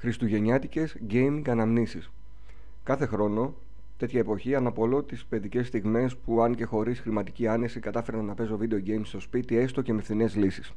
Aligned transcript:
Χριστουγεννιάτικες 0.00 0.96
gaming 1.10 1.42
αναμνήσεις. 1.48 2.10
Κάθε 2.82 3.06
χρόνο, 3.06 3.54
τέτοια 3.96 4.20
εποχή, 4.20 4.54
αναπολώ 4.54 5.02
τις 5.02 5.24
παιδικές 5.24 5.66
στιγμές 5.66 6.16
που, 6.16 6.42
αν 6.42 6.54
και 6.54 6.64
χωρίς 6.64 7.00
χρηματική 7.00 7.46
άνεση, 7.46 7.80
κατάφερα 7.80 8.22
να 8.22 8.34
παίζω 8.34 8.58
video 8.60 8.88
games 8.88 9.00
στο 9.02 9.20
σπίτι, 9.20 9.56
έστω 9.56 9.82
και 9.82 9.92
με 9.92 10.02
φθηνές 10.02 10.36
λύσεις. 10.36 10.72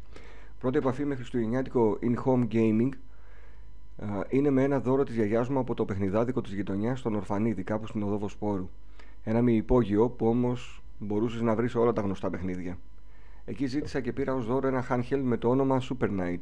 Πρώτη 0.60 0.78
επαφή 0.78 1.06
με 1.06 1.16
χριστουγεννιάτικο 1.16 2.00
in-home 2.02 2.48
gaming 2.52 2.90
είναι 4.30 4.50
με 4.50 4.64
ένα 4.64 4.80
δώρο 4.80 5.04
της 5.04 5.16
γιαγιάς 5.16 5.50
μου 5.50 5.60
από 5.60 5.74
το 5.74 5.86
παιχνιδάδικο 5.86 6.42
της 6.42 6.54
γειτονιάς 6.54 7.00
στον 7.00 7.16
Ορφανίδη, 7.16 7.64
κάπου 7.64 7.88
στην 7.88 8.04
οδό 8.04 8.30
Σπόρου. 8.30 8.70
Ένα 9.24 9.42
μη 9.42 9.56
υπόγειο 9.56 10.10
που 10.10 10.28
όμως 10.28 10.84
μπορούσες 11.00 11.42
να 11.42 11.56
βρεις 11.56 11.76
όλα 11.76 11.94
τα 11.94 12.02
γνωστά 12.02 12.30
παιχνίδια. 12.30 12.78
Εκεί 13.46 13.66
ζήτησα 13.66 14.00
και 14.02 14.14
πήρα 14.14 14.34
ως 14.34 14.46
δώρο 14.46 14.68
ένα 14.68 14.86
handheld 14.90 15.22
με 15.24 15.38
το 15.38 15.50
όνομα 15.50 15.82
Super 15.82 16.08
Knight. 16.08 16.40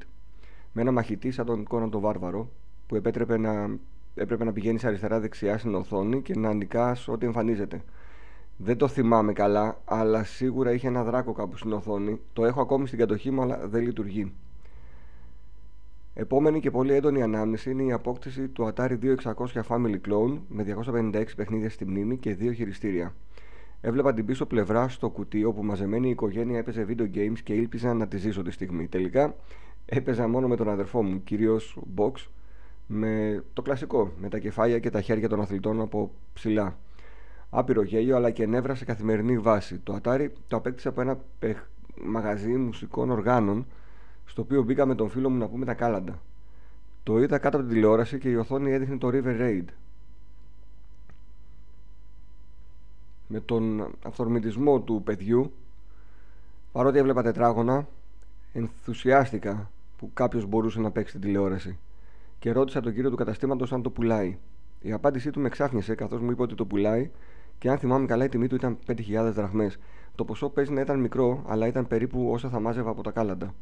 Με 0.73 0.81
ένα 0.81 0.91
μαχητή 0.91 1.31
σαν 1.31 1.45
τον 1.45 1.63
Κόναν 1.63 1.89
τον 1.89 2.01
Βάρβαρο, 2.01 2.49
που 2.91 2.97
επέτρεπε 2.97 3.37
να, 3.37 3.77
έπρεπε 4.15 4.43
να 4.43 4.51
πηγαίνεις 4.53 4.83
αριστερά-δεξιά 4.83 5.57
στην 5.57 5.75
οθόνη 5.75 6.21
και 6.21 6.35
να 6.35 6.53
νικάς 6.53 7.07
ό,τι 7.07 7.25
εμφανίζεται. 7.25 7.81
Δεν 8.57 8.77
το 8.77 8.87
θυμάμαι 8.87 9.33
καλά, 9.33 9.81
αλλά 9.85 10.23
σίγουρα 10.23 10.71
είχε 10.71 10.87
ένα 10.87 11.03
δράκο 11.03 11.31
κάπου 11.31 11.57
στην 11.57 11.71
οθόνη. 11.71 12.19
Το 12.33 12.45
έχω 12.45 12.61
ακόμη 12.61 12.87
στην 12.87 12.99
κατοχή 12.99 13.31
μου, 13.31 13.41
αλλά 13.41 13.67
δεν 13.67 13.81
λειτουργεί. 13.83 14.33
Επόμενη 16.13 16.59
και 16.59 16.71
πολύ 16.71 16.93
έντονη 16.93 17.21
ανάμνηση 17.21 17.71
είναι 17.71 17.83
η 17.83 17.91
απόκτηση 17.91 18.47
του 18.47 18.73
Atari 18.73 18.97
2600 19.01 19.13
Family 19.67 19.99
Clone 20.07 20.37
με 20.47 20.75
256 21.13 21.25
παιχνίδια 21.35 21.69
στη 21.69 21.85
μνήμη 21.85 22.17
και 22.17 22.33
δύο 22.33 22.51
χειριστήρια. 22.51 23.15
Έβλεπα 23.81 24.13
την 24.13 24.25
πίσω 24.25 24.45
πλευρά 24.45 24.87
στο 24.87 25.09
κουτί 25.09 25.43
όπου 25.43 25.63
μαζεμένη 25.63 26.07
η 26.07 26.11
οικογένεια 26.11 26.57
έπαιζε 26.57 26.85
video 26.89 27.17
games 27.17 27.39
και 27.43 27.53
ήλπιζα 27.53 27.93
να 27.93 28.07
τη 28.07 28.17
ζήσω 28.17 28.41
τη 28.41 28.51
στιγμή. 28.51 28.87
Τελικά 28.87 29.35
έπαιζα 29.85 30.27
μόνο 30.27 30.47
με 30.47 30.55
τον 30.55 30.69
αδερφό 30.69 31.03
μου, 31.03 31.23
κυρίως 31.23 31.79
box, 31.95 32.11
με 32.93 33.43
το 33.53 33.61
κλασικό, 33.61 34.11
με 34.17 34.29
τα 34.29 34.39
κεφάλια 34.39 34.79
και 34.79 34.89
τα 34.89 35.01
χέρια 35.01 35.29
των 35.29 35.41
αθλητών 35.41 35.81
από 35.81 36.11
ψηλά. 36.33 36.77
Άπειρο 37.49 37.81
γέλιο 37.81 38.15
αλλά 38.15 38.31
και 38.31 38.45
νεύρα 38.45 38.75
σε 38.75 38.85
καθημερινή 38.85 39.37
βάση. 39.37 39.77
Το 39.77 39.99
Atari 40.03 40.27
το 40.47 40.55
απέκτησα 40.55 40.89
από 40.89 41.01
ένα 41.01 41.19
μαγαζί 42.03 42.55
μουσικών 42.55 43.09
οργάνων, 43.09 43.65
στο 44.25 44.41
οποίο 44.41 44.63
μπήκα 44.63 44.85
με 44.85 44.95
τον 44.95 45.09
φίλο 45.09 45.29
μου 45.29 45.37
να 45.37 45.47
πούμε 45.47 45.65
τα 45.65 45.73
κάλαντα. 45.73 46.21
Το 47.03 47.19
είδα 47.19 47.37
κάτω 47.37 47.57
από 47.57 47.65
την 47.65 47.75
τηλεόραση 47.75 48.17
και 48.17 48.29
η 48.29 48.35
οθόνη 48.35 48.71
έδειχνε 48.71 48.97
το 48.97 49.07
River 49.07 49.41
Raid. 49.41 49.65
Με 53.27 53.39
τον 53.39 53.87
αυθορμητισμό 54.05 54.79
του 54.79 55.01
παιδιού, 55.03 55.53
παρότι 56.71 56.97
έβλεπα 56.97 57.21
τετράγωνα, 57.23 57.87
ενθουσιάστηκα 58.53 59.71
που 59.97 60.11
κάποιος 60.13 60.45
μπορούσε 60.45 60.79
να 60.79 60.91
παίξει 60.91 61.11
την 61.11 61.21
τηλεόραση 61.21 61.77
και 62.41 62.51
ρώτησα 62.51 62.81
τον 62.81 62.93
κύριο 62.93 63.09
του 63.09 63.15
καταστήματος 63.15 63.73
αν 63.73 63.81
το 63.81 63.89
πουλάει. 63.89 64.37
Η 64.79 64.91
απάντησή 64.91 65.31
του 65.31 65.39
με 65.39 65.49
ξάφνιασε 65.49 65.95
καθώς 65.95 66.21
μου 66.21 66.31
είπε 66.31 66.41
ότι 66.41 66.55
το 66.55 66.65
πουλάει 66.65 67.11
και 67.57 67.69
αν 67.69 67.77
θυμάμαι 67.77 68.05
καλά 68.05 68.23
η 68.23 68.29
τιμή 68.29 68.47
του 68.47 68.55
ήταν 68.55 68.77
5.000 68.87 69.31
δραχμές. 69.31 69.79
Το 70.15 70.25
ποσό 70.25 70.49
παίζει 70.49 70.71
να 70.71 70.81
ήταν 70.81 70.99
μικρό, 70.99 71.43
αλλά 71.47 71.67
ήταν 71.67 71.87
περίπου 71.87 72.29
όσα 72.31 72.49
θα 72.49 72.59
μάζευα 72.59 72.89
από 72.89 73.03
τα 73.03 73.11
κάλαντα. 73.11 73.53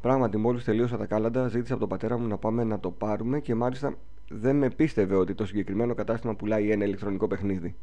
Πράγματι, 0.00 0.36
μόλις 0.36 0.64
τελείωσα 0.64 0.96
τα 0.96 1.06
κάλαντα, 1.06 1.48
ζήτησα 1.48 1.72
από 1.72 1.80
τον 1.80 1.88
πατέρα 1.88 2.18
μου 2.18 2.26
να 2.26 2.36
πάμε 2.36 2.64
να 2.64 2.80
το 2.80 2.90
πάρουμε 2.90 3.40
και 3.40 3.54
μάλιστα 3.54 3.94
δεν 4.28 4.56
με 4.56 4.70
πίστευε 4.70 5.14
ότι 5.14 5.34
το 5.34 5.46
συγκεκριμένο 5.46 5.94
κατάστημα 5.94 6.34
πουλάει 6.34 6.70
ένα 6.70 6.84
ηλεκτρονικό 6.84 7.26
παιχνίδι. 7.28 7.74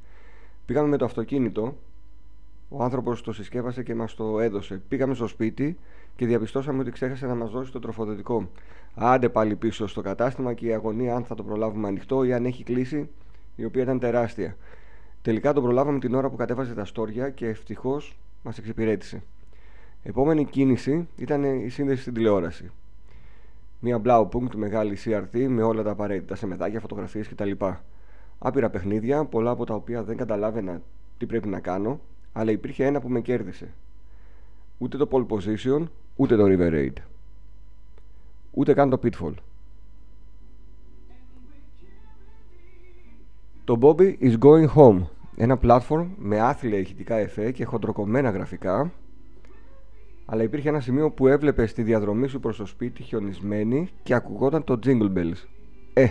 Πήγαμε 0.66 0.88
με 0.88 0.98
το 0.98 1.06
αυτοκίνητο, 1.06 1.78
ο 2.74 2.84
άνθρωπος 2.84 3.22
το 3.22 3.34
συσκεύασε 3.34 3.84
και 3.84 3.96
μας 3.96 4.14
το 4.14 4.40
έδωσε. 4.40 4.82
Πήγαμε 4.88 5.14
στο 5.14 5.28
σπίτι 5.28 5.78
και 6.16 6.26
διαπιστώσαμε 6.26 6.82
ότι 6.82 6.92
ξέχασε 6.92 7.26
να 7.26 7.36
μας 7.36 7.52
δώσει 7.52 7.72
το 7.72 7.80
τροφοδοτικό. 7.80 8.50
Άντε 8.96 9.30
πάλι 9.30 9.56
πίσω 9.56 9.88
στο 9.88 10.02
κατάστημα 10.02 10.54
και 10.54 10.66
η 10.66 10.74
αγωνία 10.74 11.16
αν 11.16 11.24
θα 11.24 11.36
το 11.36 11.44
προλάβουμε 11.44 11.88
ανοιχτό 11.88 12.24
ή 12.24 12.34
αν 12.34 12.46
έχει 12.46 12.64
κλείσει, 12.64 13.10
η 13.56 13.66
οποία 13.66 13.82
ήταν 13.82 14.00
τεράστια. 14.00 14.58
Τελικά 15.22 15.54
το 15.54 15.62
προλάβαμε 15.62 16.00
την 16.00 16.16
ώρα 16.16 16.30
που 16.30 16.36
κατέβαζε 16.36 16.74
τα 16.74 16.86
στόρια 16.86 17.30
και 17.30 17.48
ευτυχώς 17.48 18.20
μας 18.44 18.58
εξυπηρέτησε. 18.58 19.24
Επόμενη 20.04 20.46
κίνηση 20.46 21.08
ήταν 21.18 21.44
η 21.44 21.70
σύνδεση 21.70 22.02
στην 22.02 22.14
τηλεόραση. 22.14 22.72
Μια 23.80 24.02
Blaupunkt 24.06 24.56
μεγάλη 24.56 24.98
CRT 25.06 25.48
με 25.48 25.64
όλα 25.64 25.84
τα 25.84 25.92
απαραίτητα 25.92 26.36
σε 26.36 26.48
μετάκια, 26.48 26.80
φωτογραφίες 26.80 27.28
κτλ. 27.28 27.52
Άπειρα 28.40 28.70
παιχνίδια, 28.70 29.26
πολλά 29.26 29.52
από 29.52 29.66
τα 29.66 29.74
οποία 29.74 30.04
δεν 30.04 30.18
καταλάβαινα 30.18 30.82
τι 31.18 31.26
πρέπει 31.26 31.48
να 31.48 31.60
κάνω, 31.60 32.00
αλλά 32.34 32.52
υπήρχε 32.52 32.86
ένα 32.86 33.00
που 33.02 33.10
με 33.10 33.22
κέρδισε. 33.22 33.74
Ούτε 34.78 34.98
το 34.98 35.08
pole 35.12 35.26
position, 35.28 35.88
ούτε 36.16 36.36
το 36.36 36.44
river 36.48 36.74
raid. 36.74 36.94
Ούτε 38.52 38.74
καν 38.74 38.90
το 38.90 39.00
pitfall. 39.04 39.34
Το 43.64 43.78
Bobby 43.82 44.18
is 44.20 44.38
going 44.38 44.68
home. 44.76 45.02
Ένα 45.36 45.60
platform 45.62 46.08
με 46.18 46.40
άθλια 46.40 46.78
ηχητικά 46.78 47.16
εφέ 47.16 47.52
και 47.52 47.66
χοντροκομμένα 47.66 48.30
γραφικά 48.30 48.92
αλλά 50.32 50.44
υπήρχε 50.44 50.70
ένα 50.70 50.80
σημείο 50.80 51.12
που 51.12 51.28
έβλεπε 51.28 51.66
στη 51.66 51.84
διαδρομή 51.84 52.28
σου 52.28 52.40
προς 52.40 52.58
το 52.58 52.66
σπίτι 52.66 53.04
χιονισμένη 53.04 53.90
και 54.04 54.14
ακουγόταν 54.14 54.64
το 54.64 54.80
jingle 54.84 55.14
bells. 55.18 55.46
Ε, 55.94 56.08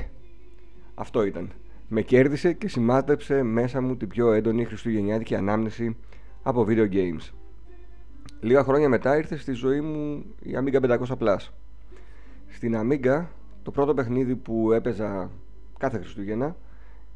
αυτό 0.94 1.24
ήταν. 1.24 1.52
Με 1.92 2.02
κέρδισε 2.02 2.52
και 2.52 2.68
σημάδεψε 2.68 3.42
μέσα 3.42 3.80
μου 3.80 3.96
την 3.96 4.08
πιο 4.08 4.32
έντονη 4.32 4.64
χριστουγεννιάτικη 4.64 5.34
ανάμνηση 5.34 5.96
από 6.42 6.66
video 6.68 6.92
games. 6.92 7.32
Λίγα 8.40 8.64
χρόνια 8.64 8.88
μετά 8.88 9.16
ήρθε 9.16 9.36
στη 9.36 9.52
ζωή 9.52 9.80
μου 9.80 10.24
η 10.42 10.50
Amiga 10.54 10.80
500 10.80 10.98
Plus. 11.18 11.36
Στην 12.48 12.76
Amiga 12.76 13.24
το 13.62 13.70
πρώτο 13.70 13.94
παιχνίδι 13.94 14.36
που 14.36 14.72
έπαιζα 14.72 15.30
κάθε 15.78 15.98
Χριστούγεννα 15.98 16.56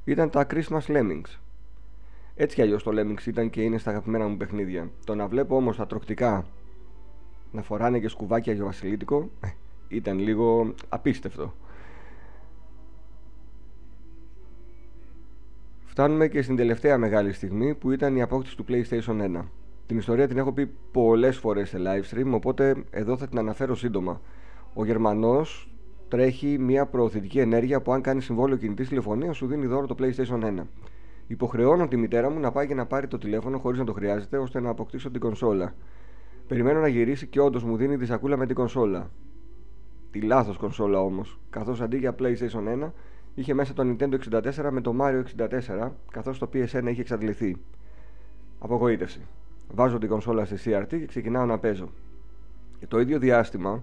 ήταν 0.04 0.30
τα 0.30 0.46
Christmas 0.50 0.86
Lemmings. 0.86 1.38
Έτσι 2.34 2.54
κι 2.54 2.62
αλλιώς 2.62 2.82
το 2.82 2.90
Lemmings 2.94 3.26
ήταν 3.26 3.50
και 3.50 3.62
είναι 3.62 3.78
στα 3.78 3.90
αγαπημένα 3.90 4.26
μου 4.28 4.36
παιχνίδια. 4.36 4.90
Το 5.04 5.14
να 5.14 5.26
βλέπω 5.26 5.56
όμως 5.56 5.76
τα 5.76 5.86
τροκτικά 5.86 6.46
να 7.52 7.62
φοράνε 7.62 7.98
και 7.98 8.08
σκουβάκια 8.08 8.52
για 8.52 8.64
βασιλίτικο 8.64 9.30
ε, 9.40 9.48
ήταν 9.88 10.18
λίγο 10.18 10.74
απίστευτο. 10.88 11.54
Φτάνουμε 15.96 16.28
και 16.28 16.42
στην 16.42 16.56
τελευταία 16.56 16.98
μεγάλη 16.98 17.32
στιγμή 17.32 17.74
που 17.74 17.90
ήταν 17.90 18.16
η 18.16 18.22
απόκτηση 18.22 18.56
του 18.56 18.64
PlayStation 18.68 19.38
1. 19.38 19.44
Την 19.86 19.96
ιστορία 19.96 20.28
την 20.28 20.38
έχω 20.38 20.52
πει 20.52 20.70
πολλές 20.92 21.36
φορές 21.36 21.68
σε 21.68 21.78
live 21.80 22.14
stream, 22.14 22.30
οπότε 22.30 22.74
εδώ 22.90 23.16
θα 23.16 23.28
την 23.28 23.38
αναφέρω 23.38 23.74
σύντομα. 23.74 24.20
Ο 24.74 24.84
Γερμανός 24.84 25.70
τρέχει 26.08 26.58
μια 26.58 26.86
προωθητική 26.86 27.38
ενέργεια 27.38 27.80
που 27.80 27.92
αν 27.92 28.00
κάνει 28.00 28.20
συμβόλαιο 28.20 28.56
κινητής 28.56 28.88
τηλεφωνίας 28.88 29.36
σου 29.36 29.46
δίνει 29.46 29.66
δώρο 29.66 29.86
το 29.86 29.94
PlayStation 29.98 30.44
1. 30.44 30.62
Υποχρεώνω 31.26 31.88
τη 31.88 31.96
μητέρα 31.96 32.30
μου 32.30 32.40
να 32.40 32.52
πάει 32.52 32.66
και 32.66 32.74
να 32.74 32.86
πάρει 32.86 33.06
το 33.06 33.18
τηλέφωνο 33.18 33.58
χωρίς 33.58 33.78
να 33.78 33.84
το 33.84 33.92
χρειάζεται 33.92 34.36
ώστε 34.36 34.60
να 34.60 34.70
αποκτήσω 34.70 35.10
την 35.10 35.20
κονσόλα. 35.20 35.74
Περιμένω 36.46 36.80
να 36.80 36.88
γυρίσει 36.88 37.26
και 37.26 37.40
όντως 37.40 37.64
μου 37.64 37.76
δίνει 37.76 37.96
τη 37.96 38.06
σακούλα 38.06 38.36
με 38.36 38.46
την 38.46 38.54
κονσόλα. 38.54 39.10
Τη 40.10 40.20
λάθος 40.20 40.56
κονσόλα 40.56 41.00
όμως, 41.00 41.40
καθώς 41.50 41.80
αντί 41.80 41.96
για 41.96 42.14
PlayStation 42.18 42.84
1 42.84 42.92
είχε 43.34 43.54
μέσα 43.54 43.72
το 43.72 43.82
Nintendo 43.86 44.16
64 44.32 44.68
με 44.70 44.80
το 44.80 44.94
Mario 45.00 45.22
64, 45.38 45.90
καθώς 46.10 46.38
το 46.38 46.48
PSN 46.52 46.86
είχε 46.86 47.00
εξαντληθεί. 47.00 47.56
Απογοήτευση. 48.58 49.20
Βάζω 49.74 49.98
την 49.98 50.08
κονσόλα 50.08 50.44
στη 50.44 50.56
CRT 50.64 50.86
και 50.88 51.06
ξεκινάω 51.06 51.46
να 51.46 51.58
παίζω. 51.58 51.88
Και 52.78 52.86
το 52.86 53.00
ίδιο 53.00 53.18
διάστημα, 53.18 53.82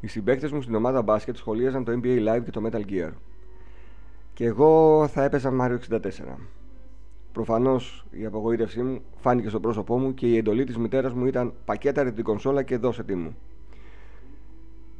οι 0.00 0.06
συμπαίκτες 0.06 0.52
μου 0.52 0.62
στην 0.62 0.74
ομάδα 0.74 1.02
μπάσκετ 1.02 1.36
σχολίαζαν 1.36 1.84
το 1.84 2.00
NBA 2.02 2.28
Live 2.28 2.42
και 2.44 2.50
το 2.50 2.62
Metal 2.66 2.82
Gear. 2.90 3.10
Και 4.34 4.44
εγώ 4.44 5.06
θα 5.08 5.24
έπαιζα 5.24 5.52
Mario 5.60 5.78
64. 5.90 6.00
Προφανώς 7.32 8.06
η 8.10 8.24
απογοήτευσή 8.24 8.82
μου 8.82 9.00
φάνηκε 9.16 9.48
στο 9.48 9.60
πρόσωπό 9.60 9.98
μου 9.98 10.14
και 10.14 10.26
η 10.26 10.36
εντολή 10.36 10.64
της 10.64 10.76
μητέρας 10.76 11.12
μου 11.12 11.26
ήταν 11.26 11.52
πακέταρε 11.64 12.12
την 12.12 12.24
κονσόλα 12.24 12.62
και 12.62 12.76
δώσε 12.76 13.04
τη 13.04 13.14
μου. 13.14 13.36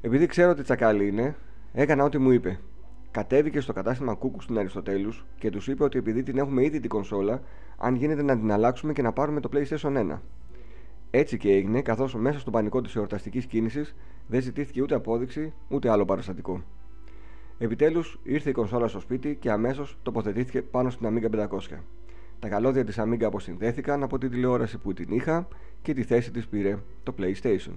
Επειδή 0.01 0.27
ξέρω 0.27 0.51
ότι 0.51 0.62
τσακάλι 0.62 1.06
είναι, 1.06 1.37
έκανα 1.73 2.05
ό,τι 2.05 2.19
μου 2.19 2.31
είπε. 2.31 2.59
Κατέβηκε 3.17 3.61
στο 3.61 3.73
κατάστημα 3.73 4.15
Κούκου 4.15 4.41
στην 4.41 4.59
Αριστοτέλους 4.59 5.27
και 5.39 5.51
τους 5.51 5.69
είπε 5.69 5.85
ότι 5.85 5.99
επειδή 5.99 6.23
την 6.23 6.39
έχουμε 6.39 6.65
ήδη 6.65 6.81
την 6.81 6.89
κονσόλα, 6.89 7.43
αν 7.77 7.95
γίνεται 7.95 8.23
να 8.23 8.39
την 8.39 8.53
αλλάξουμε 8.53 8.93
και 8.93 9.03
να 9.03 9.13
πάρουμε 9.13 9.41
το 9.41 9.49
PlayStation 9.53 10.13
1. 10.13 10.19
Έτσι 11.11 11.37
και 11.37 11.53
έγινε, 11.53 11.83
καθώς 11.83 12.15
μέσα 12.15 12.39
στο 12.39 12.51
πανικό 12.51 12.81
της 12.81 12.97
εορταστικής 12.97 13.47
κίνησης 13.47 13.95
δεν 14.27 14.43
ζητήθηκε 14.43 14.83
ούτε 14.83 14.95
απόδειξη 14.95 15.53
ούτε 15.69 15.91
άλλο 15.91 16.05
παραστατικό. 16.05 16.63
Επιτέλους 17.59 18.21
ήρθε 18.23 18.51
η 18.51 18.53
κονσόλα 18.53 18.89
στο 18.89 19.01
σπίτι 19.01 19.37
και 19.41 19.51
αμέσως 19.51 19.99
τοποθετήθηκε 20.03 20.63
πάνω 20.63 20.91
στην 20.91 21.09
Amiga 21.09 21.49
500. 21.49 21.59
Τα 22.39 22.49
καλώδια 22.49 22.85
της 22.85 22.99
Amiga 22.99 23.25
αποσυνδέθηκαν 23.25 24.03
από 24.03 24.19
την 24.19 24.31
τηλεόραση 24.31 24.79
που 24.79 24.93
την 24.93 25.07
είχα 25.11 25.49
και 25.83 25.95
τη 25.95 26.03
θέση 26.03 26.31
της 26.31 26.47
πήρε 26.47 26.79
το 27.03 27.15
PlayStation. 27.19 27.75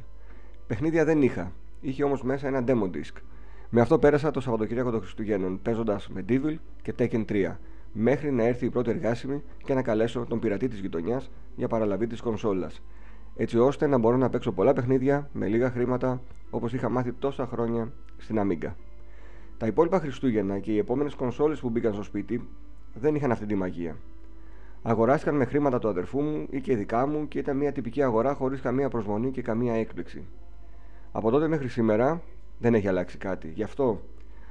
Παιχνίδια 0.68 1.06
δεν 1.06 1.22
είχα, 1.22 1.52
είχε 1.82 2.04
όμως 2.04 2.24
μέσα 2.24 2.48
ένα 2.48 2.64
demo 2.68 2.90
disc. 2.96 3.22
Με 3.72 3.82
αυτό 3.82 4.00
πέρασα 4.00 4.32
το 4.32 4.40
Σαββατοκύριακο 4.40 4.92
των 4.92 5.00
Χριστουγέννων, 5.00 5.62
παίζοντας 5.62 6.10
με 6.10 6.26
Devil 6.30 6.56
και 6.82 6.94
Tekken 7.00 7.26
3, 7.26 7.56
μέχρι 7.94 8.32
να 8.32 8.44
έρθει 8.44 8.66
η 8.66 8.70
πρώτη 8.70 8.90
εργάσιμη 8.90 9.44
και 9.64 9.74
να 9.74 9.82
καλέσω 9.82 10.26
τον 10.30 10.40
πειρατή 10.40 10.68
της 10.68 10.80
γειτονιάς 10.80 11.30
για 11.56 11.68
παραλαβή 11.68 12.08
της 12.08 12.22
κονσόλας. 12.22 12.82
Έτσι 13.36 13.58
ώστε 13.58 13.88
να 13.88 13.98
μπορώ 13.98 14.18
να 14.18 14.30
παίξω 14.30 14.52
πολλά 14.52 14.74
παιχνίδια 14.74 15.30
με 15.34 15.48
λίγα 15.48 15.70
χρήματα 15.70 16.22
όπως 16.50 16.74
είχα 16.74 16.90
μάθει 16.90 17.14
τόσα 17.14 17.46
χρόνια 17.46 17.92
στην 18.18 18.40
Amiga. 18.40 18.74
Τα 19.58 19.68
υπόλοιπα 19.68 20.00
Χριστούγεννα 20.00 20.60
και 20.60 20.72
οι 20.72 20.78
επόμενες 20.78 21.14
κονσόλες 21.14 21.60
που 21.60 21.70
μπήκαν 21.70 21.94
στο 21.94 22.04
σπίτι 22.04 22.48
δεν 22.94 23.16
είχαν 23.16 23.32
αυτή 23.32 23.46
τη 23.46 23.56
μαγεία. 23.56 23.96
Αγοράστηκαν 24.82 25.36
με 25.36 25.46
χρήματα 25.46 25.80
του 25.80 25.88
αδερφού 25.88 26.22
μου 26.22 26.48
ή 26.50 26.62
και 26.62 26.76
δικά 26.76 27.08
μου 27.08 27.28
και 27.28 27.40
ήταν 27.40 27.58
μια 27.58 27.72
τυπική 27.72 28.04
αγορά 28.04 28.34
χωρίς 28.34 28.62
καμία 28.62 28.90
προσμονή 28.90 29.32
και 29.32 29.42
καμία 29.42 29.74
έκπληξη. 29.74 30.26
Από 31.12 31.32
τότε 31.32 31.48
μέχρι 31.48 31.68
σήμερα 31.68 32.22
δεν 32.60 32.74
έχει 32.74 32.88
αλλάξει 32.88 33.18
κάτι. 33.18 33.52
Γι' 33.56 33.64
αυτό, 33.64 34.02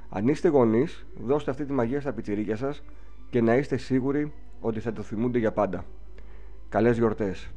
αν 0.09 0.27
είστε 0.27 0.47
γονείς, 0.47 1.05
δώστε 1.19 1.51
αυτή 1.51 1.65
τη 1.65 1.71
μαγεία 1.71 2.01
στα 2.01 2.13
πιτσιρίκια 2.13 2.55
σας 2.55 2.83
και 3.29 3.41
να 3.41 3.55
είστε 3.55 3.77
σίγουροι 3.77 4.33
ότι 4.59 4.79
θα 4.79 4.93
το 4.93 5.01
θυμούνται 5.01 5.39
για 5.39 5.51
πάντα. 5.51 5.85
Καλές 6.69 6.97
γιορτές! 6.97 7.51